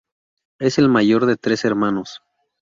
[0.57, 2.23] Es el mayor de tres hermanos.